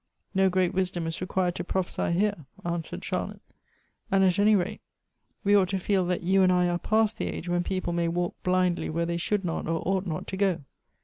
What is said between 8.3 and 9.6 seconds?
blindly where they should